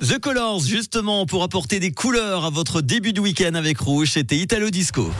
The 0.00 0.20
Colors, 0.20 0.60
justement, 0.60 1.26
pour 1.26 1.42
apporter 1.42 1.80
des 1.80 1.90
couleurs 1.90 2.44
à 2.44 2.50
votre 2.50 2.80
début 2.80 3.12
de 3.12 3.20
week-end 3.20 3.54
avec 3.54 3.80
Rouge, 3.80 4.12
c'était 4.12 4.36
Italo 4.36 4.70
Disco. 4.70 5.10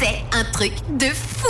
C'est 0.00 0.22
un 0.32 0.44
truc 0.52 0.72
de 0.96 1.06
fou 1.06 1.48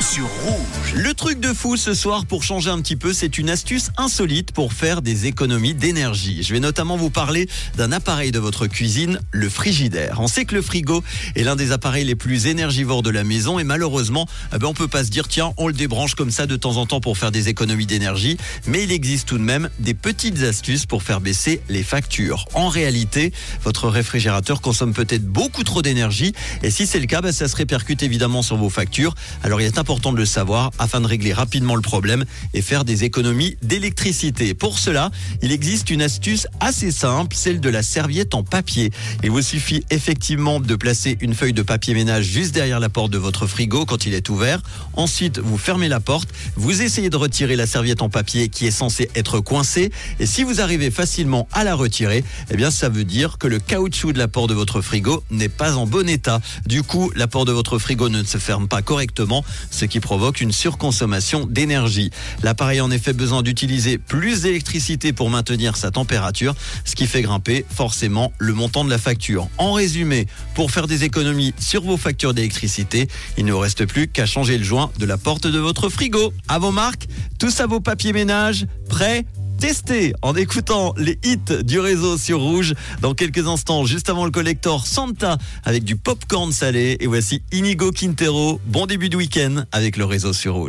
Sur 0.00 0.26
Rouge. 0.44 0.81
Le 0.94 1.14
truc 1.14 1.40
de 1.40 1.54
fou 1.54 1.78
ce 1.78 1.94
soir, 1.94 2.26
pour 2.26 2.44
changer 2.44 2.68
un 2.68 2.78
petit 2.82 2.96
peu, 2.96 3.14
c'est 3.14 3.38
une 3.38 3.48
astuce 3.48 3.88
insolite 3.96 4.52
pour 4.52 4.74
faire 4.74 5.00
des 5.00 5.24
économies 5.24 5.72
d'énergie. 5.72 6.42
Je 6.42 6.52
vais 6.52 6.60
notamment 6.60 6.98
vous 6.98 7.08
parler 7.08 7.48
d'un 7.78 7.92
appareil 7.92 8.30
de 8.30 8.38
votre 8.38 8.66
cuisine, 8.66 9.18
le 9.30 9.48
frigidaire. 9.48 10.18
On 10.20 10.28
sait 10.28 10.44
que 10.44 10.54
le 10.54 10.60
frigo 10.60 11.02
est 11.34 11.44
l'un 11.44 11.56
des 11.56 11.72
appareils 11.72 12.04
les 12.04 12.14
plus 12.14 12.46
énergivores 12.46 13.02
de 13.02 13.08
la 13.08 13.24
maison 13.24 13.58
et 13.58 13.64
malheureusement, 13.64 14.28
eh 14.54 14.58
ben, 14.58 14.66
on 14.66 14.74
peut 14.74 14.86
pas 14.86 15.02
se 15.02 15.08
dire 15.08 15.28
tiens, 15.28 15.54
on 15.56 15.66
le 15.66 15.72
débranche 15.72 16.14
comme 16.14 16.30
ça 16.30 16.44
de 16.44 16.56
temps 16.56 16.76
en 16.76 16.84
temps 16.84 17.00
pour 17.00 17.16
faire 17.16 17.32
des 17.32 17.48
économies 17.48 17.86
d'énergie, 17.86 18.36
mais 18.66 18.84
il 18.84 18.92
existe 18.92 19.26
tout 19.26 19.38
de 19.38 19.44
même 19.44 19.70
des 19.78 19.94
petites 19.94 20.42
astuces 20.42 20.84
pour 20.84 21.02
faire 21.02 21.22
baisser 21.22 21.62
les 21.70 21.84
factures. 21.84 22.44
En 22.52 22.68
réalité, 22.68 23.32
votre 23.64 23.88
réfrigérateur 23.88 24.60
consomme 24.60 24.92
peut-être 24.92 25.24
beaucoup 25.24 25.64
trop 25.64 25.80
d'énergie 25.80 26.34
et 26.62 26.70
si 26.70 26.86
c'est 26.86 27.00
le 27.00 27.06
cas, 27.06 27.22
ben, 27.22 27.32
ça 27.32 27.48
se 27.48 27.56
répercute 27.56 28.02
évidemment 28.02 28.42
sur 28.42 28.58
vos 28.58 28.68
factures. 28.68 29.14
Alors 29.42 29.62
il 29.62 29.66
est 29.66 29.78
important 29.78 30.12
de 30.12 30.18
le 30.18 30.26
savoir 30.26 30.70
afin 30.82 31.00
de 31.00 31.06
régler 31.06 31.32
rapidement 31.32 31.74
le 31.74 31.82
problème 31.82 32.24
et 32.54 32.62
faire 32.62 32.84
des 32.84 33.04
économies 33.04 33.56
d'électricité. 33.62 34.54
Pour 34.54 34.78
cela, 34.78 35.10
il 35.42 35.52
existe 35.52 35.90
une 35.90 36.02
astuce 36.02 36.46
assez 36.60 36.90
simple, 36.90 37.34
celle 37.36 37.60
de 37.60 37.68
la 37.68 37.82
serviette 37.82 38.34
en 38.34 38.42
papier. 38.42 38.90
Il 39.22 39.30
vous 39.30 39.42
suffit 39.42 39.84
effectivement 39.90 40.60
de 40.60 40.74
placer 40.74 41.16
une 41.20 41.34
feuille 41.34 41.52
de 41.52 41.62
papier 41.62 41.94
ménage 41.94 42.24
juste 42.24 42.52
derrière 42.52 42.80
la 42.80 42.88
porte 42.88 43.10
de 43.10 43.18
votre 43.18 43.46
frigo 43.46 43.86
quand 43.86 44.06
il 44.06 44.14
est 44.14 44.28
ouvert. 44.28 44.60
Ensuite, 44.94 45.38
vous 45.38 45.58
fermez 45.58 45.88
la 45.88 46.00
porte, 46.00 46.28
vous 46.56 46.82
essayez 46.82 47.10
de 47.10 47.16
retirer 47.16 47.56
la 47.56 47.66
serviette 47.66 48.02
en 48.02 48.08
papier 48.08 48.48
qui 48.48 48.66
est 48.66 48.70
censée 48.70 49.10
être 49.14 49.40
coincée 49.40 49.90
et 50.18 50.26
si 50.26 50.42
vous 50.42 50.60
arrivez 50.60 50.90
facilement 50.90 51.48
à 51.52 51.64
la 51.64 51.74
retirer, 51.74 52.24
eh 52.50 52.56
bien 52.56 52.70
ça 52.70 52.88
veut 52.88 53.04
dire 53.04 53.38
que 53.38 53.46
le 53.46 53.58
caoutchouc 53.58 54.12
de 54.12 54.18
la 54.18 54.28
porte 54.28 54.48
de 54.48 54.54
votre 54.54 54.80
frigo 54.80 55.22
n'est 55.30 55.48
pas 55.48 55.76
en 55.76 55.86
bon 55.86 56.08
état. 56.08 56.40
Du 56.66 56.82
coup, 56.82 57.10
la 57.14 57.26
porte 57.26 57.46
de 57.46 57.52
votre 57.52 57.78
frigo 57.78 58.08
ne 58.08 58.22
se 58.24 58.38
ferme 58.38 58.68
pas 58.68 58.82
correctement, 58.82 59.44
ce 59.70 59.84
qui 59.84 60.00
provoque 60.00 60.40
une 60.40 60.52
surconsommation 60.72 61.44
d'énergie. 61.44 62.10
L'appareil 62.42 62.80
en 62.80 62.90
effet 62.90 63.12
besoin 63.12 63.42
d'utiliser 63.42 63.98
plus 63.98 64.40
d'électricité 64.42 65.12
pour 65.12 65.28
maintenir 65.28 65.76
sa 65.76 65.90
température, 65.90 66.54
ce 66.86 66.94
qui 66.94 67.06
fait 67.06 67.20
grimper 67.20 67.66
forcément 67.68 68.32
le 68.38 68.54
montant 68.54 68.82
de 68.82 68.88
la 68.88 68.96
facture. 68.96 69.48
En 69.58 69.74
résumé, 69.74 70.26
pour 70.54 70.70
faire 70.70 70.86
des 70.86 71.04
économies 71.04 71.52
sur 71.60 71.82
vos 71.82 71.98
factures 71.98 72.32
d'électricité, 72.32 73.06
il 73.36 73.44
ne 73.44 73.52
reste 73.52 73.84
plus 73.84 74.08
qu'à 74.08 74.24
changer 74.24 74.56
le 74.56 74.64
joint 74.64 74.90
de 74.98 75.04
la 75.04 75.18
porte 75.18 75.46
de 75.46 75.58
votre 75.58 75.90
frigo. 75.90 76.32
À 76.48 76.58
vos 76.58 76.72
marques, 76.72 77.06
tous 77.38 77.60
à 77.60 77.66
vos 77.66 77.80
papiers 77.80 78.14
ménage, 78.14 78.66
prêts 78.88 79.26
Testez 79.62 80.12
en 80.22 80.34
écoutant 80.34 80.92
les 80.96 81.20
hits 81.22 81.62
du 81.62 81.78
réseau 81.78 82.18
sur 82.18 82.40
Rouge. 82.40 82.74
Dans 83.00 83.14
quelques 83.14 83.46
instants, 83.46 83.84
juste 83.84 84.10
avant 84.10 84.24
le 84.24 84.32
collector, 84.32 84.88
Santa 84.88 85.38
avec 85.62 85.84
du 85.84 85.94
popcorn 85.94 86.50
salé. 86.50 86.96
Et 86.98 87.06
voici 87.06 87.42
Inigo 87.52 87.92
Quintero. 87.92 88.60
Bon 88.66 88.86
début 88.86 89.08
de 89.08 89.16
week-end 89.16 89.62
avec 89.70 89.96
le 89.96 90.04
réseau 90.04 90.32
sur 90.32 90.54
Rouge. 90.54 90.60